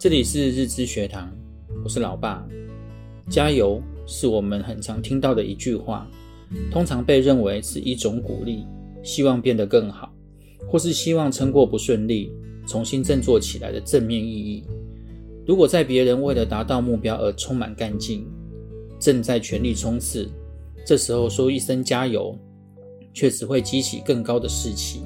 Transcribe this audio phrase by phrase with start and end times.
[0.00, 1.30] 这里是日知学堂，
[1.84, 2.42] 我是老爸。
[3.28, 6.08] 加油是我们很常听到的一句话，
[6.72, 8.64] 通常被认为是一种鼓励，
[9.02, 10.10] 希望变得更好，
[10.66, 12.32] 或是希望撑过不顺利，
[12.66, 14.64] 重新振作起来的正面意义。
[15.46, 18.26] 如果在别人为了达到目标而充满干劲，
[18.98, 20.26] 正在全力冲刺，
[20.82, 22.34] 这时候说一声加油，
[23.12, 25.02] 确实会激起更高的士气。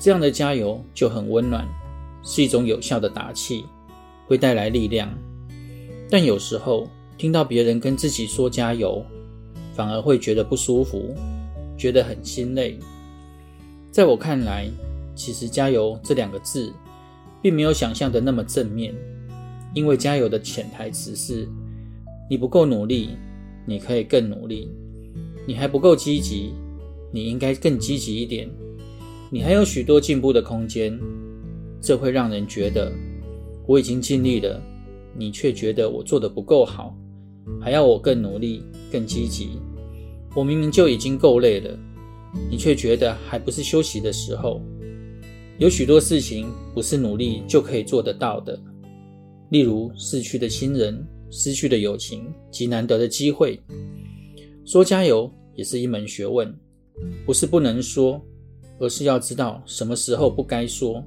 [0.00, 1.64] 这样的加油就很温暖，
[2.24, 3.62] 是一种有效的打气。
[4.28, 5.08] 会带来力量，
[6.10, 6.86] 但有时候
[7.16, 9.02] 听到别人跟自己说加油，
[9.72, 11.14] 反而会觉得不舒服，
[11.78, 12.78] 觉得很心累。
[13.90, 14.68] 在我看来，
[15.14, 16.70] 其实“加油”这两个字，
[17.40, 18.94] 并没有想象的那么正面，
[19.74, 21.48] 因为“加油”的潜台词是：
[22.28, 23.16] 你不够努力，
[23.64, 24.68] 你可以更努力；
[25.46, 26.52] 你还不够积极，
[27.10, 28.46] 你应该更积极一点；
[29.30, 31.00] 你还有许多进步的空间。
[31.80, 32.92] 这会让人觉得。
[33.68, 34.58] 我已经尽力了，
[35.14, 36.96] 你却觉得我做的不够好，
[37.60, 39.50] 还要我更努力、更积极。
[40.34, 41.78] 我明明就已经够累了，
[42.50, 44.62] 你却觉得还不是休息的时候。
[45.58, 48.58] 有许多事情不是努力就可以做得到的，
[49.50, 53.60] 例如逝去的亲人、失去的友情及难得的机会。
[54.64, 56.58] 说加油也是一门学问，
[57.26, 58.18] 不是不能说，
[58.78, 61.04] 而是要知道什么时候不该说。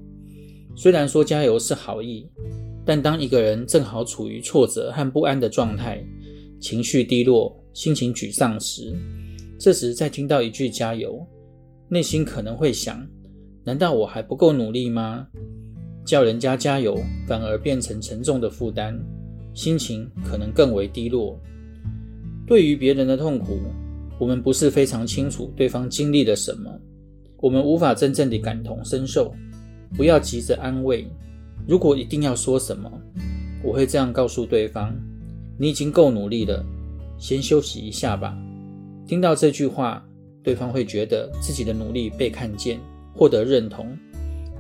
[0.76, 2.28] 虽然说加油是好意，
[2.86, 6.04] 但当一个人正好处于挫折和不安的状态，
[6.60, 8.94] 情绪低落、心情沮丧时，
[9.60, 11.26] 这时再听到一句加油，
[11.88, 13.06] 内心可能会想：
[13.64, 15.28] 难道我还不够努力吗？
[16.04, 19.00] 叫人家加油，反而变成沉重的负担，
[19.54, 21.40] 心情可能更为低落。
[22.48, 23.60] 对于别人的痛苦，
[24.20, 26.72] 我们不是非常清楚对方经历了什么，
[27.38, 29.32] 我们无法真正的感同身受。
[29.96, 31.08] 不要急着安慰。
[31.68, 32.92] 如果一定要说什么，
[33.64, 34.94] 我会这样告诉对方：
[35.58, 36.66] 你已经够努力了，
[37.18, 38.36] 先休息一下吧。
[39.06, 40.04] 听到这句话，
[40.42, 42.80] 对方会觉得自己的努力被看见，
[43.14, 43.96] 获得认同，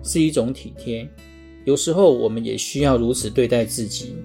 [0.03, 1.07] 是一种体贴。
[1.65, 4.15] 有时候我们也需要如此对待自己。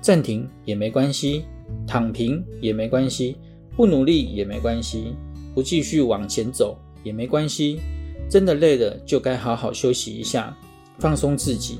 [0.00, 1.44] 暂停也没关系，
[1.86, 3.36] 躺平也没关系，
[3.76, 5.14] 不努力也没关系，
[5.54, 7.80] 不继续往前走也没关系。
[8.28, 10.56] 真的累了，就该好好休息一下，
[10.98, 11.78] 放松自己，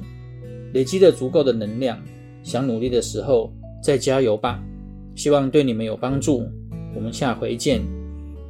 [0.72, 2.00] 累积了足够的能量，
[2.42, 3.52] 想努力的时候
[3.82, 4.62] 再加油吧。
[5.14, 6.46] 希望对你们有帮助，
[6.94, 7.80] 我们下回见，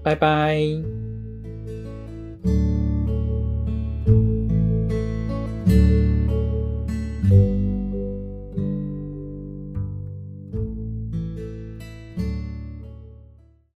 [0.03, 0.96] 拜拜。